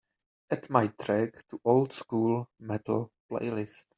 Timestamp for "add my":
0.49-0.87